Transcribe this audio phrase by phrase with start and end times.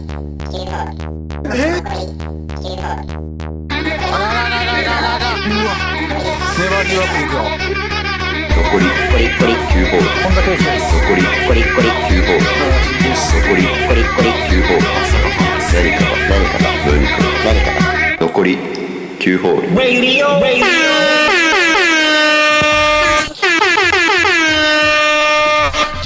[0.00, 0.08] 粘
[6.84, 7.42] りよくいくよ
[8.56, 11.72] 残り9ホール本田圭佑です残り9
[12.24, 14.84] ホール残り9ホール
[15.72, 18.48] 何かが何かが何かが何かが残り
[19.18, 19.68] 9ホール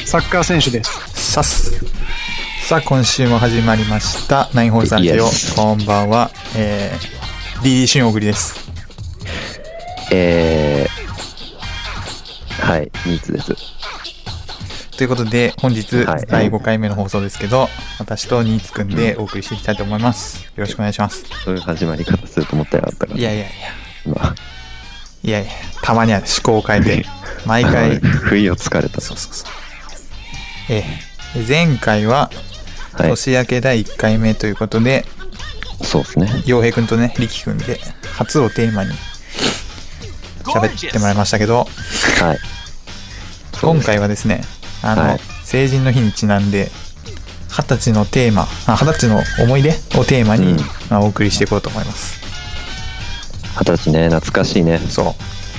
[0.07, 1.15] サッカー選手です。
[1.35, 1.84] さす
[2.65, 4.49] さあ今週も始まりました。
[4.55, 5.27] ナインホールさんですよ。
[5.27, 6.31] Yes こんばんは。
[6.57, 8.59] えー、DD シュンオグリです。
[10.11, 13.55] えー、はいニーツです。
[14.97, 16.25] ということで本日はい。
[16.27, 20.47] 第5回目の放送ですけど、私とニーツくんでお送りしていきたいと思います。
[20.47, 21.27] よろしくお願いします。
[21.45, 23.21] そういう始まり方すると思ったらあったから。
[23.21, 23.47] いやいやい
[24.07, 24.11] や。
[24.11, 24.35] まあ。
[25.23, 25.51] いやいや
[25.83, 27.07] たまには思考を変えて
[27.45, 27.99] 毎回。
[28.25, 29.03] 不意をつかれた。
[29.03, 29.51] そうそうそう。
[30.71, 31.15] えー
[31.47, 32.31] 前回は
[32.97, 33.09] はい。
[33.11, 35.05] 年明け第1回目ということで、
[35.83, 36.43] そうですね。
[36.47, 37.81] 洋平くんとね力くんで
[38.17, 38.93] 初をテーマに
[40.45, 41.67] 喋ってもらいましたけど
[42.21, 42.39] はい。
[43.61, 44.43] 今回はですね
[44.83, 45.21] あの、はい。
[45.45, 46.71] 成人の日にちなんで
[47.49, 50.59] 二十歳のテーマあ二十歳の思い出をテーマに、うん。
[50.91, 52.21] まあ、お送りしていこうと思います。
[53.59, 54.79] 二十歳ね懐かしいね。
[54.79, 55.07] そう。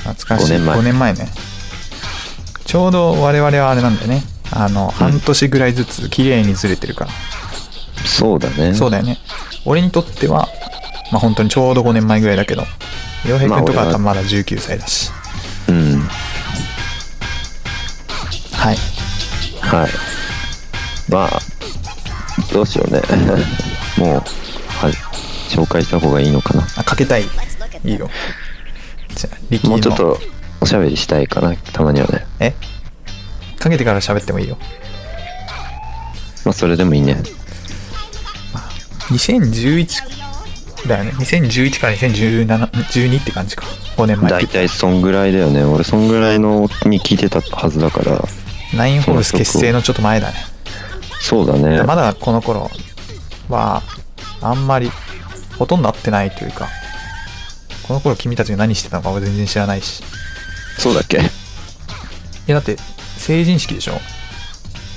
[0.09, 0.53] 懐かしい。
[0.53, 0.79] 5年前。
[0.79, 1.27] 5年前ね。
[2.65, 7.11] ちょうど我々はあれなんだよねあの、半年ぐらいずつ綺麗にずれてるから、
[8.05, 8.73] そうだね。
[8.73, 9.17] そうだよね。
[9.65, 10.47] 俺にとっては
[11.11, 12.63] まあ本当にちょうど5年前ぐらいだけど
[13.27, 15.11] 洋平くんとかはまだ19歳だし。
[15.67, 15.99] うん。
[18.53, 18.77] はい。
[19.61, 19.89] はい。
[21.09, 21.39] まあ、
[22.53, 23.01] どうしようね。
[23.97, 24.91] もう、は
[25.49, 26.67] 紹介した方がいいのかな。
[26.75, 27.23] あかけたい。
[27.83, 28.09] いいよ。
[29.15, 29.69] じゃあ力の。
[29.71, 30.19] もうちょっと
[30.61, 32.25] おしゃべりしたいかな、たまにはね。
[32.39, 32.53] え？
[33.65, 34.57] かけてから喋ってもいいよ
[36.45, 37.23] まあ、それでもいいね。
[39.09, 43.65] 2011だよね2011から201712って感じか
[43.97, 45.63] 5年前大体そんぐらいだよね。
[45.63, 48.23] 俺、そんぐらいのに聞いてたはずだから。
[48.75, 50.35] ナインホールス結成のちょっと前だね
[51.19, 51.81] そうだね。
[51.81, 52.69] まだこの頃
[53.49, 53.81] は
[54.41, 54.91] あんまり
[55.57, 56.67] ほとんど会ってないというか
[57.87, 60.03] この頃君たちが何してたのか俺全然知らないしい
[60.79, 61.17] そうだっけ？
[61.17, 62.77] やだって
[63.25, 63.99] 成人式でしょ？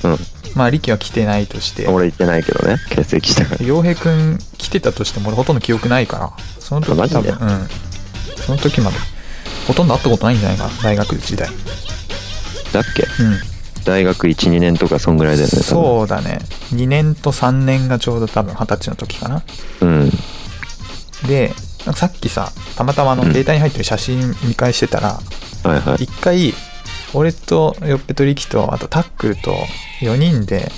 [0.04, 0.18] うん。
[0.54, 2.76] まあ力は来てないとして俺行ってないけどね。
[2.90, 3.64] 欠席したから。
[3.64, 7.32] 洋平くん来てたとしても俺ほとんど記憶ないからその時マジで？
[7.32, 7.68] 多分うん
[8.36, 8.96] その時まで
[9.66, 10.70] ほとんど会ったことないんじゃないかな？
[10.82, 11.48] 大学時代
[12.72, 13.04] だっけ？
[13.22, 13.38] うん
[13.84, 15.52] 大学1、2年とかそんぐらいだよね。
[15.58, 15.62] う。
[15.62, 16.40] そうだね
[16.72, 19.42] 2年と3年がちょうど多分二十歳の時かな
[19.80, 20.10] うん。
[21.26, 21.54] で
[21.86, 25.18] なんかさっきさたまたまあのうん携帯に入ってる写真見返してたら
[25.64, 26.04] はいはい。
[26.04, 26.52] 一回
[27.14, 29.54] 俺とよっぺと力とあとタックルと
[30.00, 30.70] 4人で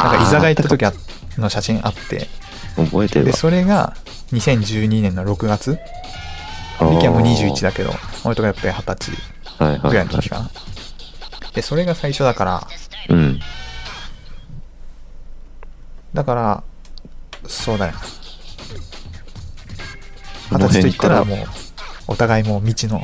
[0.00, 0.92] なんか居酒屋行った時あ
[1.38, 2.28] の写真あって。
[2.76, 3.32] で覚えてるわ。
[3.32, 3.94] それが
[4.32, 5.78] 2012年の6月。
[6.78, 6.94] あー。
[6.94, 7.90] 力はもう21だけど
[8.24, 9.62] 俺とかやっぱり二十歳。
[9.62, 10.50] はいはい、ぐらいはいの時かな。
[11.54, 12.66] でそれが最初だから。
[13.08, 13.40] うん。
[16.14, 16.62] だから
[17.46, 17.94] そうだよ
[20.50, 21.48] この二十歳と言ったら辺もう
[22.08, 23.00] お互いもう未知の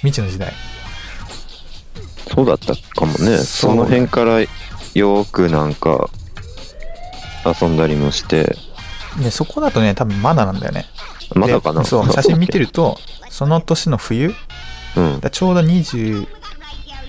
[0.00, 0.52] 未知の時代
[2.34, 3.38] そうだったかもね。
[3.38, 6.08] その辺からよーくなんか
[7.44, 8.56] 遊んだりもして、
[9.22, 10.86] でそこだとね多分まだなんだよね。
[11.34, 11.82] まだかな？
[11.82, 12.98] でそう 写真見てると
[13.30, 14.34] その年の冬
[14.96, 15.20] うん。
[15.20, 16.26] だちょうど20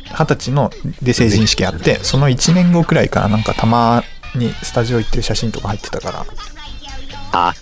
[0.10, 0.72] 20歳の
[1.02, 4.04] で成人式あってその1年後くらいからなんかたま
[4.36, 6.26] にスタジオ行ってる写真とか入ってたから。
[7.32, 7.54] あ、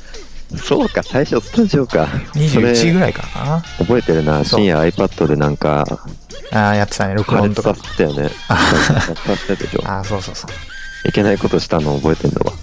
[0.57, 2.07] そうか、最初スタジオか。
[2.51, 4.43] それ21ぐらいかな覚えてるな。
[4.43, 5.85] 深夜 iPad でなんか、
[6.51, 8.29] ああやってたね録音とかさせたよね。
[8.47, 9.01] さ
[9.35, 9.81] せたでしょ。
[9.85, 10.51] ああそうそうそう
[11.09, 12.53] いけないことしたの覚えてんだわ。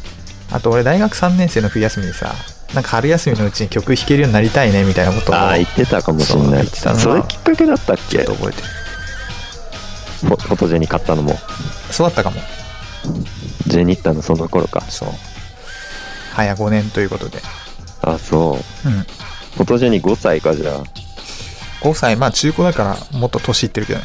[0.52, 2.34] あと俺大学3年生の冬休みにさ
[2.74, 6.66] なんか春休みのうちに曲弾けるようになりたいねみたいなことをああ、言ってたかもしんない。
[6.66, 8.22] そそれきっかけだったっちょけ？
[8.22, 8.68] っと覚えてる
[10.22, 11.38] フォトジェニ買ったのも。
[11.90, 12.40] そうだったかも
[13.66, 14.82] ジェニッタのその頃か。
[14.88, 15.08] そう
[16.34, 17.42] 早5年ということで
[18.02, 18.88] あ、そう。
[18.88, 19.06] うん
[19.50, 20.72] フォトジェニ5歳か、じゃ
[21.82, 24.04] 5歳まあ中古だからもっと年いってるけどね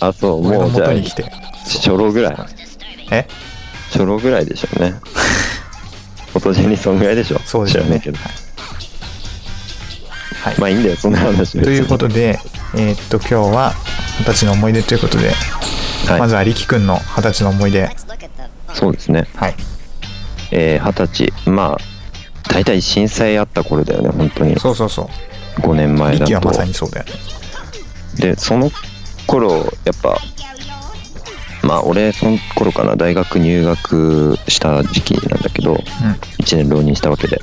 [0.00, 0.08] あ。
[0.08, 0.42] あ、そう。
[0.42, 1.22] もうじゃあ元に来て
[1.64, 2.36] 初老ぐらい。
[3.12, 3.26] え？
[3.92, 4.90] 初老ぐらいでしょうね。
[6.32, 7.38] フォトジェニそんぐらいでしょ。
[7.40, 8.18] そうですよね知らないけど。
[10.42, 12.38] はい、まあいいんだよ、そんな話はということで
[12.74, 13.72] えーっと今日は
[14.18, 15.32] 二十歳の思い出ということで、
[16.06, 17.88] はいまずは力くんの二十歳の思い出
[18.74, 19.26] そうですね。
[19.34, 19.54] はい
[20.52, 21.50] えー、二十歳。
[21.50, 21.78] まあ、
[22.58, 24.58] 大体震災あった頃だよね、本当に。
[24.58, 25.08] そうそうそ
[25.58, 25.60] う。
[25.60, 26.32] 5年前だと。
[26.32, 27.12] 力はまさにそうだよね。
[28.16, 28.72] で、その
[29.28, 30.18] 頃、やっぱ、
[31.62, 35.78] まあ俺その頃かな大学入学した時期なんだけどうん。
[36.44, 37.40] 1年浪人したわけで。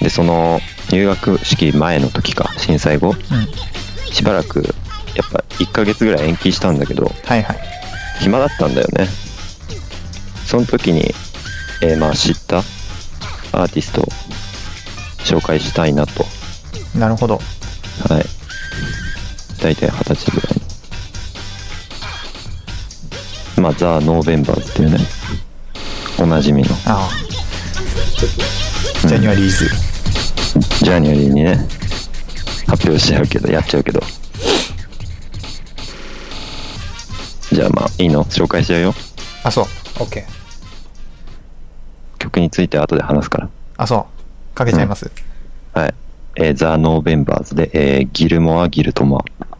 [0.00, 0.60] でその
[0.90, 3.08] 入学式前の時か震災後。
[3.08, 3.16] うん。
[4.12, 4.62] しばらく
[5.16, 7.58] やっぱ1ヶ月ぐらい延期したんだけどはいはい。
[8.20, 9.08] 暇だったんだよね。
[10.46, 11.12] その時に、
[11.80, 12.62] えーまあ知った
[13.52, 14.06] アーティストを
[15.18, 16.24] 紹介したいなと。
[16.98, 17.40] なるほど。
[18.08, 18.24] はい。
[19.62, 20.54] 大体二十歳ぐらい
[23.56, 24.98] にまあザ・ノーベンバーズっていうね。
[26.18, 26.68] おなじみの。
[26.86, 27.10] ああ。
[29.06, 31.68] Januarys。January にね。
[32.66, 34.02] 発表しちゃうけどやっちゃうけど。
[37.52, 38.24] じゃあまあいいの？
[38.24, 38.94] 紹介しちゃうよ。
[39.44, 39.66] あそう。
[39.96, 40.24] OK
[42.32, 44.08] 曲について後で話すからあそ
[44.52, 45.10] うかけちゃいます、
[45.74, 45.94] はい。
[46.36, 49.51] えーザ・ノーベンバーズで、えーギルモア・ギルトモア。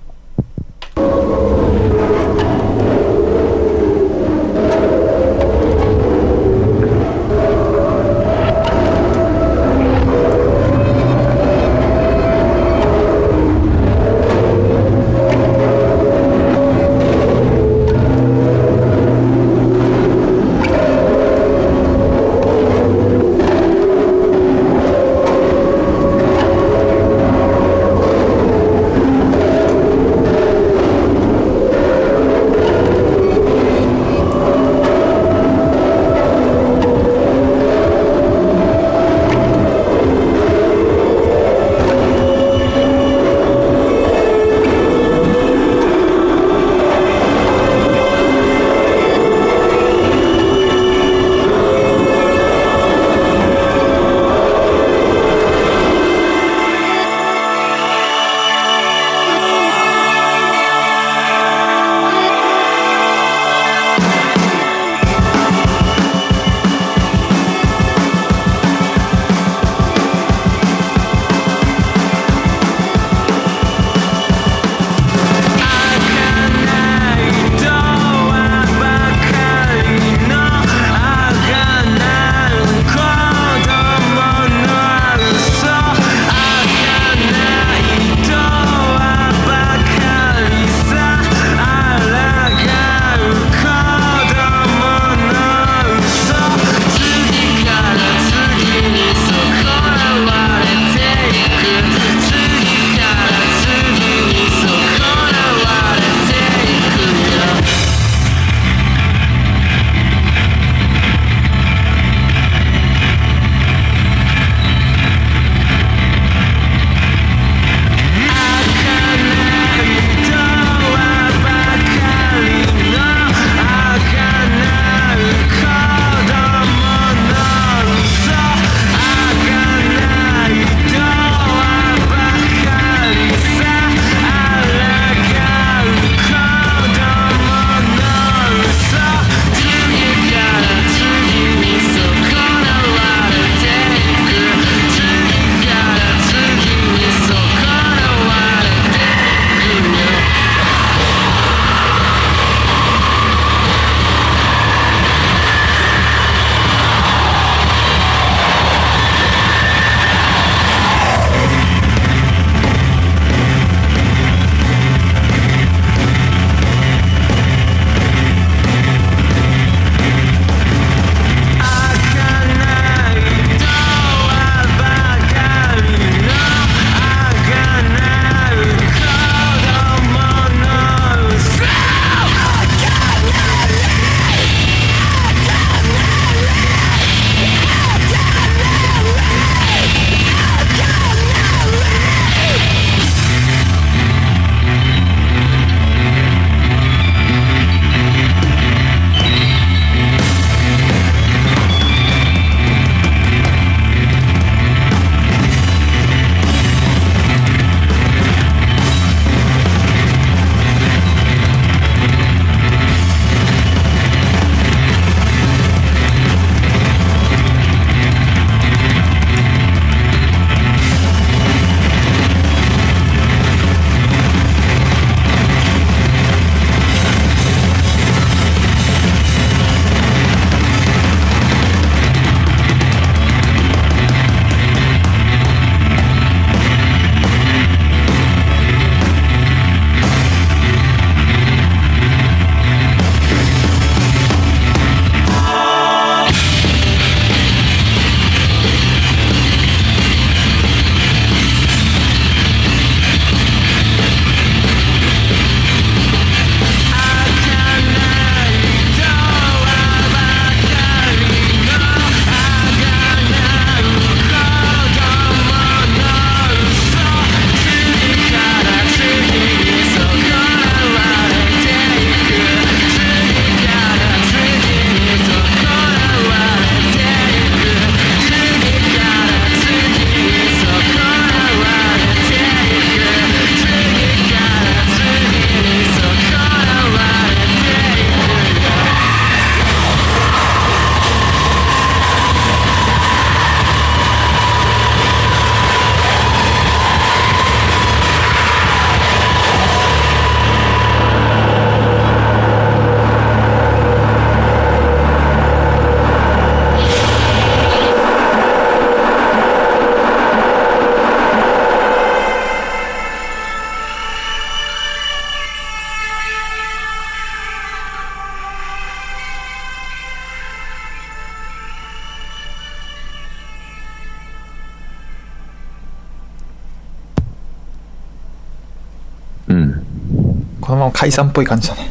[331.02, 331.90] 解散っぽい感じだね。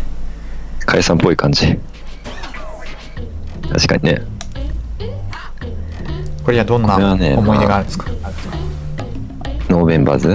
[0.85, 1.77] 解散っぽい感じ。
[3.69, 4.21] 確かにね。
[6.45, 8.05] これにはどんな思い出があるんですか、
[9.67, 10.29] ノーベンバーズ？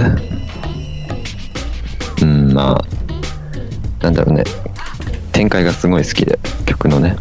[2.21, 4.43] うん、まあ、なんだろうね。
[5.31, 7.15] 展開がすごい好きで、曲のね。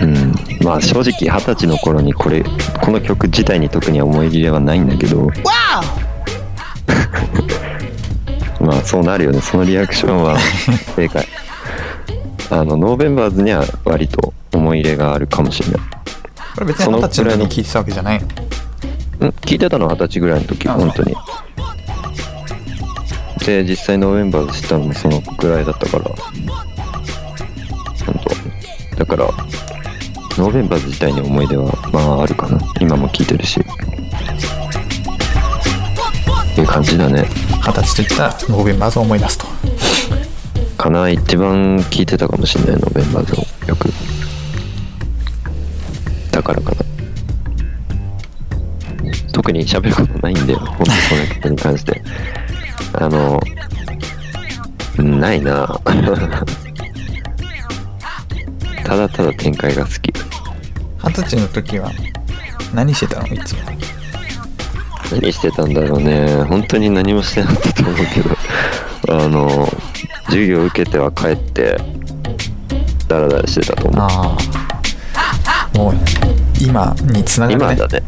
[0.00, 2.42] うん、まあ正直二十歳の頃にこれ、
[2.82, 5.30] この曲自体に特に思い入れはないんだけど、
[8.64, 9.40] まあそうなるよね。
[9.40, 10.38] そのリアクションは。
[10.96, 11.26] 正解。
[12.50, 15.80] あの、ノーベンバーズには割と思い入れがあるかもしれない。
[16.54, 18.26] これ別に二十歳の時に聞いてたわけじゃないの？
[19.20, 21.16] うん聞いてたのは二十歳ぐらいの時あ本当に。
[23.44, 26.04] で実際ノーベンバーズ知ったのもそのぐらいだったから。
[28.06, 28.20] 本
[28.92, 28.96] 当。
[28.98, 29.24] だから
[30.38, 32.58] ノーベンバーズ自体に思い出はまああるかな。
[32.80, 33.60] 今も聞いてるし。
[36.56, 37.24] いう感じだね
[37.66, 39.46] 二十歳といったらノーベンバーズを思い出すと。
[40.76, 43.88] かな一番聞いてたかもしれないノーベンバーズをよく。
[46.30, 46.76] だからかな。
[49.32, 52.02] 特に喋ることないんだよ本当この曲に関して。
[52.92, 53.40] あの
[54.98, 55.80] うんないな。
[58.84, 60.12] ただただ展開が好き。
[61.02, 61.90] 二十歳の時は
[62.74, 63.62] 何してたのいつも？
[65.12, 68.36] 何してたんだろうね本当に何もしてなかったと思うけど
[69.24, 69.68] あの
[70.26, 71.78] 授業受けては帰って
[73.08, 74.64] ダラダラしてたと思うああ。
[75.74, 75.94] もう
[76.60, 77.64] 今につながるね。
[77.64, 78.02] 今だね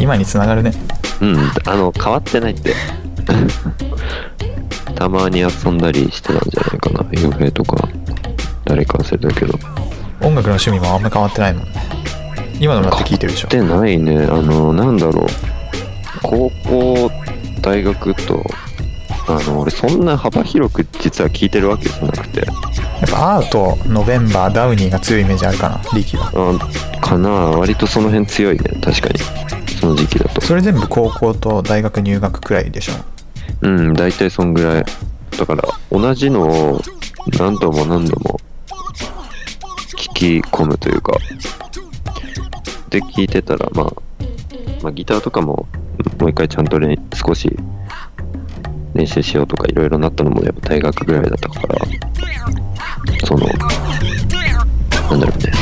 [0.00, 0.72] 今につながるね。
[1.20, 1.36] うん、
[1.66, 2.74] あの、変わってないって。
[4.94, 7.04] たまに遊んだりしてたんじゃないかな。
[7.12, 7.88] 洋平とか、
[8.64, 9.58] 誰か忘れたけど。
[10.20, 11.70] 音楽の趣味もあんま変わってないもんね。
[12.60, 13.48] 今のもだって聞いてるでしょ。
[13.50, 14.24] 変わってないね。
[14.24, 15.26] あの、なんだろう。
[16.24, 17.10] 高校、
[17.60, 18.42] 大学と、
[19.28, 22.44] あの、俺そんな幅広く実は聞いてるわけじゃなくて、や
[23.06, 26.58] っぱアート、ノベンバー、ダウニーが強いイメージあるかな、力は。
[26.96, 28.64] あかな割とその辺強いね。
[28.82, 29.18] 確かに。
[29.80, 30.40] その時期だと。
[30.40, 32.92] それ全部高校と大学入学くらいでしょ？
[33.62, 34.84] うん、大体そんぐらい。
[35.38, 36.42] だから、同じの
[36.74, 36.80] を
[37.38, 38.40] 何度も何度も
[39.96, 41.12] 聞き込むというか、
[42.88, 43.92] で聞いてたら、まあ、
[44.82, 45.66] まあ、ギターとかも
[46.18, 46.78] もう一回ちゃんと
[47.14, 47.54] 少し
[48.94, 51.76] 練習しようとかいろいろなったのもやっぱ大学ぐらいだったから、
[53.26, 53.46] その、
[55.10, 55.52] なんだろうね。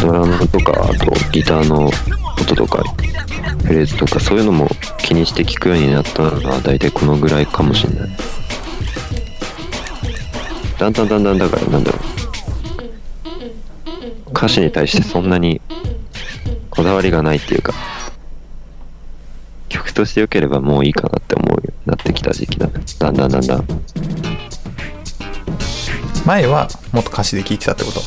[0.00, 1.90] ドラムとか、あとギターの
[2.40, 2.82] 音とか、
[3.64, 8.10] フレーズとかそういうのも気にして聞くようになったのは大体このぐらいかもしれない。
[10.78, 12.00] だんだんだんだんだからなんだろう。
[14.32, 15.60] 歌詞に対してそんなに
[16.70, 17.74] こだわりがないっていうか、
[20.00, 22.72] として良ければもういいかなって思うようになってきた時期だね。
[22.98, 23.66] だんだんだんだん。
[26.24, 28.00] 前はもっと歌詞で聴いてたってこと？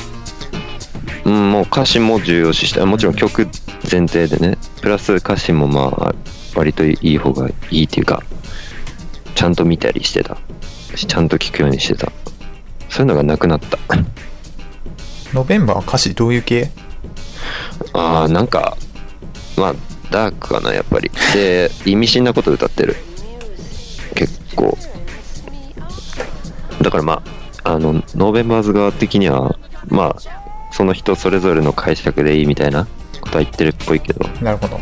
[1.25, 3.47] うん、もう歌詞も重要視して、もちろん曲
[3.89, 6.15] 前提でね、プラス歌詞もまあ、
[6.55, 8.23] 割といい方がいいっていうか、
[9.35, 10.37] ちゃんと見たりしてた。
[10.95, 12.11] しちゃんと聞くようにしてた。
[12.89, 13.77] そういうのがなくなった。
[15.33, 16.71] ノベンバーは歌詞どういう系？
[17.93, 18.77] ああ、なんか、
[19.57, 19.75] まあ、
[20.13, 21.11] ダークかな、やっぱり。
[21.33, 22.95] で、意味深なこと歌ってる。
[24.13, 24.77] 結構。
[26.81, 27.23] だからま
[27.63, 30.21] あ、あの、ノーベンバーズ側的には、まあ、
[30.71, 32.87] その人それぞれの解釈でいいみたいな
[33.21, 34.79] ことは言ってるっぽいけど、なるほど。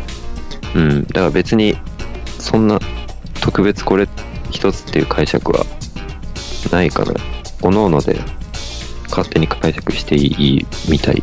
[0.74, 1.78] うん、だから別に、
[2.38, 2.78] そんな、
[3.40, 4.06] 特別これ
[4.50, 5.64] 一つっていう解釈は、
[6.70, 7.14] ないかな。
[7.62, 8.20] 各々で、
[9.08, 11.22] 勝手に解釈していいみたいよ。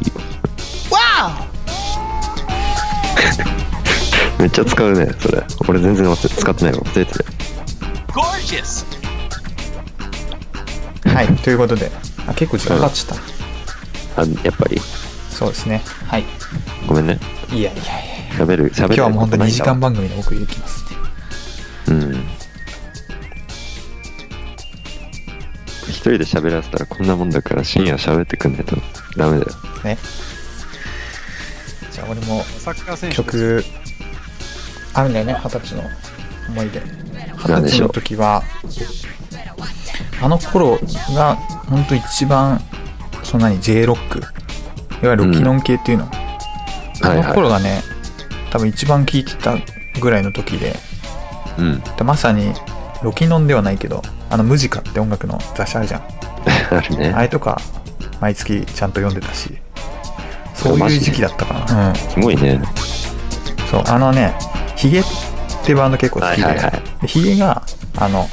[4.40, 5.44] めっちゃ使うね、それ。
[5.68, 6.80] 俺全然使ってないわ。
[6.80, 7.26] 忘れてたよ
[8.08, 8.86] Gorgeous!
[11.14, 11.92] はい、ということで、
[12.26, 13.18] あ結構時間かかっちゃっ
[14.16, 14.22] た。
[14.22, 14.80] あ、やっぱり。
[15.30, 15.82] そうですね。
[16.08, 16.24] はい。
[16.88, 17.20] ごめんね。
[17.52, 18.46] いやいやいや。
[18.46, 18.96] 喋る、喋る。
[18.96, 19.90] 今日はもう本当に2時間ば。
[19.90, 22.06] 番組でお送りできますんで。
[22.06, 22.24] うん。
[25.90, 28.78] 一人で喋らせたらこんなもんだから深夜喋ってくんないと
[29.18, 29.52] ダメだよ。
[29.84, 29.98] ね。
[31.92, 33.64] じゃあ俺もサッカー選手です曲
[34.94, 35.84] あるんだよね二十歳の
[36.50, 36.82] 思い出。
[37.38, 38.44] 二十歳の時は。
[40.22, 40.78] あの頃
[41.16, 41.36] が
[41.70, 42.60] 本当一番
[43.24, 44.20] そんなに J ロック。
[45.02, 46.10] いわゆるロキノン系っていうの、
[47.02, 47.24] あのはい。
[47.24, 47.34] はい。
[47.34, 47.82] 頃がね
[48.52, 49.56] 多分一番聴いてた
[50.02, 50.76] ぐらいの時で。
[51.58, 51.80] うん。
[51.82, 52.54] でまさに
[53.02, 56.02] ロキノンではないけどあのムジカって音楽の雑誌あるじゃん。
[56.76, 57.14] あるね。
[57.16, 57.22] あ。
[57.22, 57.62] れとか
[58.20, 59.58] 毎月ちゃんと読んでたし。
[60.54, 61.90] そういう時期だったかな。
[61.90, 61.96] うん。
[61.96, 62.62] すごいね。
[63.72, 64.36] そうあのね
[64.80, 65.04] ヒゲっ
[65.66, 67.02] てバンド結構好きで,、はいはいはい。
[67.02, 67.64] でヒゲが
[67.98, 68.30] あの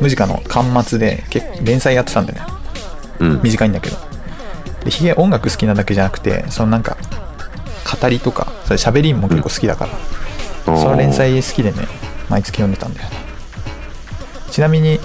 [0.00, 2.52] ムジカの巻末で結連載やってたんだよね。
[3.20, 3.40] うん。
[3.42, 3.96] 短いんだけど。
[4.84, 6.96] でヒゲ音楽好きなだけじゃなくてそのなんか
[8.00, 9.86] 語りとかそれ喋りも結構好きだか
[10.66, 11.86] ら、その連載好きでね
[12.28, 13.16] 毎月読んでたんだよね。
[14.50, 14.98] ちなみに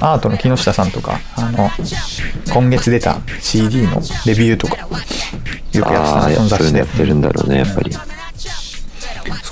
[0.00, 1.70] アートの木下さんとかあの
[2.52, 5.02] 今月出た CD のレビューとかよくやっ
[5.82, 6.80] てたねその雑誌で。
[6.80, 7.96] やってるんだろうね、やっぱり。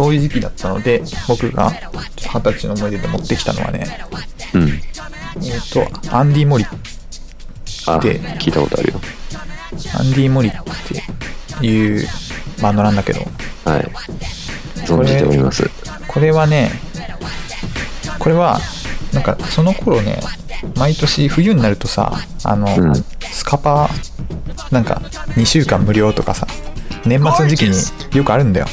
[0.03, 3.87] そういう時期だったので僕が二十歳の思い出で持ってきたのはね
[4.53, 4.69] うん。
[4.69, 4.81] えっ、
[5.73, 6.65] とアンディ・モリ
[7.87, 9.01] あ、で聞いたことあるよ。
[9.99, 10.53] アンディ・モリっ
[11.61, 12.07] ていう
[12.61, 13.21] バンドなんだけど
[13.65, 13.83] はい。
[14.85, 15.71] 存じております。
[16.09, 16.73] これはね
[18.19, 18.59] これは
[19.13, 20.21] なんかその頃ね
[20.77, 22.13] 毎年冬になるとさ
[22.45, 22.93] あの、うん
[23.33, 25.01] スカパーなんか
[25.37, 26.47] 2週間無料とかさ
[27.07, 27.77] 年末の時期に
[28.17, 28.67] よくあるんだよ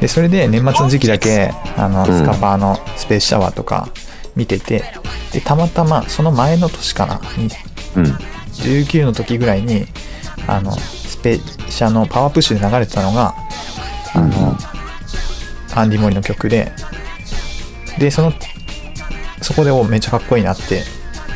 [0.00, 3.88] でそれで年末の時期だけあのうんスカパーのスペースシャワーとか
[4.34, 4.82] 見てて
[5.32, 7.48] でたまたまその前の年かなに
[7.96, 8.04] うん。
[8.52, 9.86] 19の時ぐらいに
[10.46, 13.34] あのスペシャのパワープッシュで流れてたのが
[14.12, 14.56] あの、
[15.74, 16.72] アンディ・モリの曲で
[17.98, 18.32] でその
[19.40, 20.82] そこでおめっちゃかっこいいなって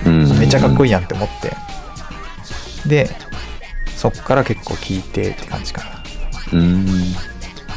[0.07, 0.38] うん。
[0.38, 0.90] めっちゃかっこいい。
[0.90, 1.57] やんって思って
[2.88, 3.09] で
[3.96, 5.83] そっから結構聴いてって感じか
[6.53, 6.87] なうん。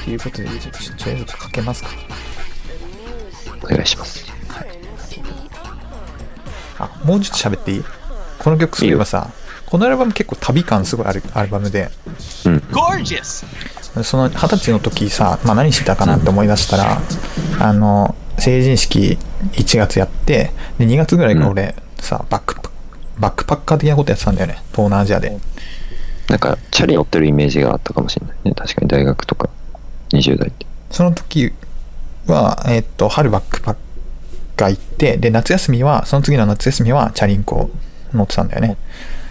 [0.07, 1.89] ということでちょっとあえずかけますか。
[3.61, 4.25] お願いします。
[6.79, 7.83] あもうちょっと喋っていい？
[8.39, 9.29] この曲そういえばさ
[9.65, 11.89] このアルバム結構旅感すごいあるアルバムで。
[12.45, 12.63] うん。
[14.01, 17.01] その二十歳の時さ、まあ、何してたかなって思い出したら、
[17.59, 19.17] あの成人式
[19.55, 22.71] 1月やってで2月ぐらいから俺、さバックパ
[23.19, 24.53] バックパッカー的なことやってたんだよね。
[24.71, 25.37] 東南アジアで。
[26.29, 28.53] なんか、チャリ乗ってるイメージがあったかもしれないね。
[28.53, 29.49] 確かに大学とか、
[30.09, 30.65] 20代って。
[30.91, 31.51] その時
[32.27, 33.75] は、えっと春バックパッ
[34.55, 37.69] カー行ってで夏休みはその次の夏休みはチャリンコ
[38.13, 38.77] 乗ってたんだよね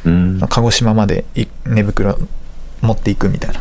[0.04, 0.40] うん。
[0.48, 2.18] 鹿児島までい寝袋
[2.82, 3.60] 持っていくみたいな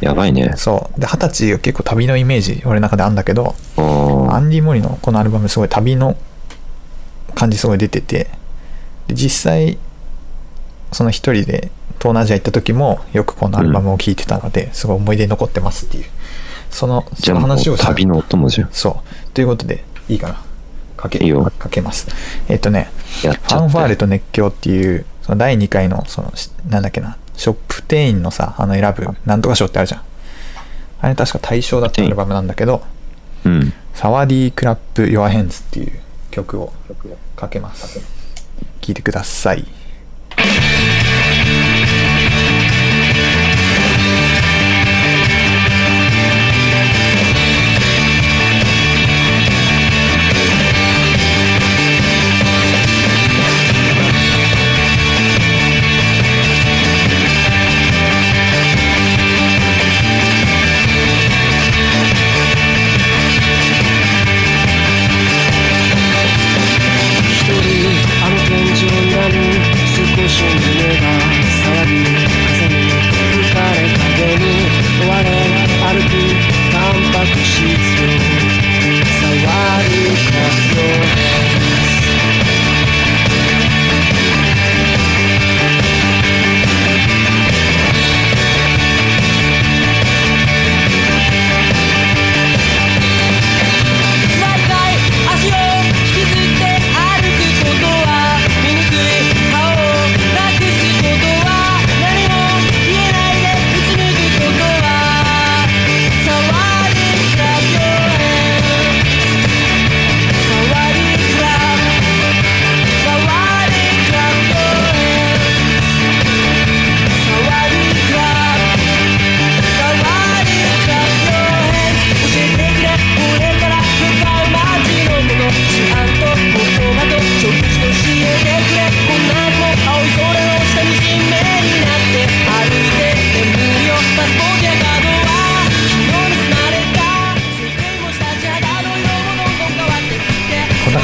[0.00, 0.52] やばいね。
[0.56, 3.82] そうで二十歳が結構旅のイメージ俺の中であるんだけどあ
[4.32, 4.40] アあ。
[4.40, 6.16] ンディ・モリのこのアルバムすごい旅の
[7.34, 8.28] 感じすごい出てて
[9.08, 9.78] で実際
[10.92, 11.70] その一人で
[12.04, 16.04] 東南アジア行った時もよくこのアルバムを聴いてたので、すごい思い出に残ってますっていう
[16.68, 18.68] そのその話を旅のお供じゃん。
[18.72, 20.42] そうということでいいかな
[20.98, 22.08] かけいいよかけます
[22.48, 22.90] えっとね
[23.22, 23.28] フ。
[23.28, 30.02] ァンファーレと熱狂っていうその第2回のそのしなんだっけなショップ店員のさあの選ぶなんとか賞ってあるじゃん
[31.00, 32.82] あれ確か大賞だったアルバムなんだけど
[33.46, 33.72] うん。
[33.94, 36.72] サワディークラップ・ヨア・ヘンズっていう曲を
[37.36, 38.00] かけます。
[38.80, 39.64] 聴いてください。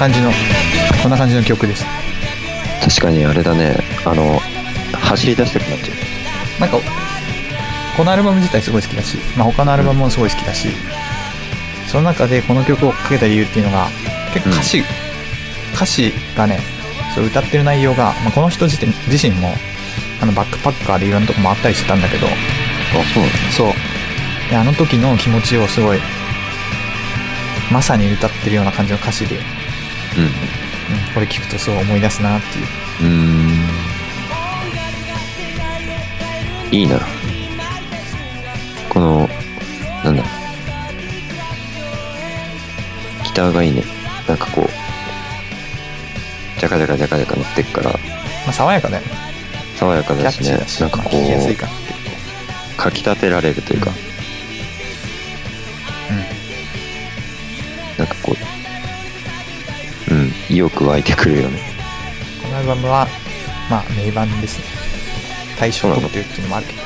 [0.00, 0.30] 感じの、
[1.02, 1.84] こんな感じの曲です。
[2.82, 3.76] 確かにあれだね。
[4.06, 4.40] あの、
[4.98, 5.94] 走り出したくなっちゃ
[6.56, 6.60] う。
[6.60, 6.78] なんか、
[7.98, 10.68] このアルバム自体すごい好きだし、まあ、他のアルバムもすごい好きだし、
[11.86, 13.88] その中でこの曲をかけた理由っていうのが、
[14.32, 14.82] 結構歌詞、
[15.74, 16.60] 歌詞がね、
[17.14, 19.52] そう歌ってる内容が、まあ、この人自身自身も、
[20.22, 22.30] あのバックパッカーでいろんなとこ回ったりしてたんだけど、あ、
[23.12, 23.38] そうなんだ。
[23.52, 23.72] そう。
[24.48, 26.00] であの時の気持ちをすごい
[27.70, 29.59] まさに歌ってるような感じの歌詞で、
[30.18, 32.66] うん、これ聞くとそう思い出すなっていう
[33.02, 33.64] うん。
[36.72, 37.00] いいな。
[38.88, 39.28] この、
[40.04, 40.24] なんだ。
[43.24, 43.84] ギターがいいね。
[44.26, 44.70] なんかこう、
[46.60, 47.98] ジャカジャカジャカジャカ乗ってっから、ま
[48.48, 49.08] あ、爽やかだよね
[49.76, 51.66] 爽やかだしねなんかこうか、
[52.76, 53.96] かき立てられるというか、なん
[60.60, 61.58] 意欲湧いてくるよね。
[62.42, 63.06] このアルバムは
[63.70, 64.64] まあ名盤ですね。
[65.58, 66.80] 対象特典っていうのもあるけど。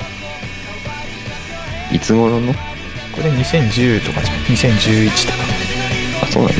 [1.92, 2.52] いつ頃の？
[2.52, 2.58] こ
[3.22, 4.36] れ2010とかじゃん。
[4.46, 5.38] 2011とか。
[6.22, 6.54] あ、そうなの？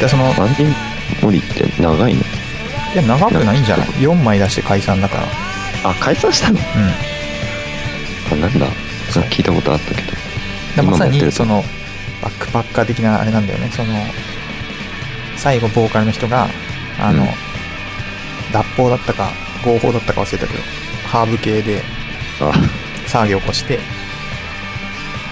[0.00, 0.74] でそのマンディ
[1.22, 2.20] モリって長いの？
[2.20, 5.24] いや長くないんじゃない？4枚出して解散だから。
[5.90, 6.58] あ、解散したの？
[6.58, 6.62] う
[8.38, 8.38] ん。
[8.38, 8.66] あ、なんだ？
[9.30, 10.12] 聞いたことあったけど。
[10.76, 11.62] でまさにその
[12.22, 13.68] バックパッカー的なあれなんだよね。
[13.70, 13.92] その
[15.36, 16.48] 最後ボーカルの人が
[17.00, 17.28] あの、うん
[18.52, 19.30] 脱法だったか
[19.64, 20.62] 合法だったか忘れたけど
[21.08, 21.80] ハーブ系で
[22.38, 22.52] あ、
[23.08, 23.78] 騒ぎを起こして、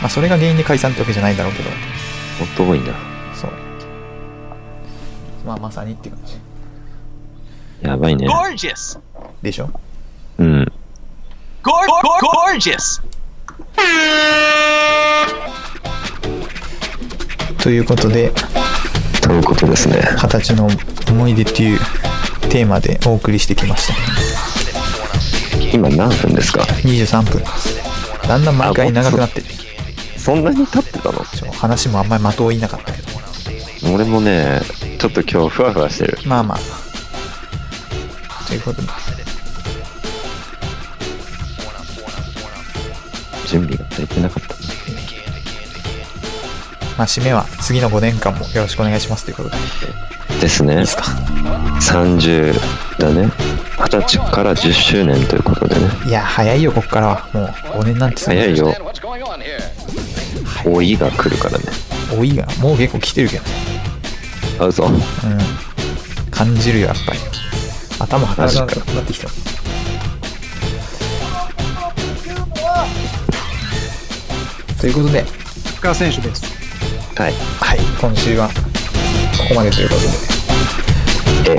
[0.00, 1.76] まあ、それが原因で解散ってわけじゃないだろうけども
[2.50, 2.94] っと多いんだ。
[3.34, 3.50] そう
[5.46, 6.38] まあまさにっていう感じ
[7.86, 8.26] やばいね。
[9.42, 9.68] でしょ？
[10.38, 10.62] うん。
[10.62, 10.72] Gor-
[11.62, 13.02] gor- gorgeous.
[17.62, 18.32] ということで
[19.22, 20.00] ということですね。
[20.16, 20.68] 二十歳の
[21.08, 21.80] 思い出っていう
[22.48, 23.94] テーマでお送りしてきました。
[25.72, 27.42] 今何分ですか？23分。
[28.26, 29.46] だんだん毎回長くなってる。
[30.16, 31.24] そんなに経ってたの？
[31.52, 33.08] 話もあんまり的を言いなかったけど。
[33.94, 34.60] 俺もね、
[34.98, 36.18] ちょっと今日ふわふわしてる。
[36.26, 36.58] まあまあ。
[38.46, 38.88] ということで。
[43.46, 44.59] 準備が足りてなかった。
[47.00, 50.84] まあ締めは次の5年間もよろしくお願いしますということでいですねいで。
[50.84, 52.52] すか30
[52.98, 53.24] だね。
[53.78, 55.80] 20歳から10周年ということでね。
[56.06, 57.44] いや早いよこっからはもう
[57.80, 58.74] 5年なんて早いよ。
[60.66, 61.64] 老いが来るからね。
[62.14, 63.50] 多いがもう結構来てるけどね
[64.58, 64.84] あ、嘘。
[64.84, 65.00] うん
[66.30, 67.18] 感じるよやっぱり
[67.98, 69.28] 頭働かなくなってきた
[74.78, 75.34] ということでサ
[75.70, 76.59] ッカー選手です。
[77.20, 77.34] はい。
[77.34, 77.78] はい。
[78.00, 78.54] 今週はこ
[79.50, 80.00] こまでということ
[81.44, 81.52] で。
[81.52, 81.58] え。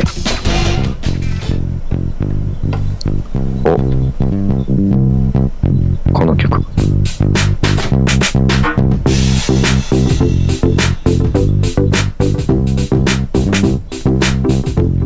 [3.70, 3.78] お。
[6.12, 6.64] この曲。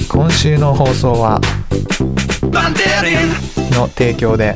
[0.07, 1.41] 今週の放送は
[3.71, 4.55] の提供で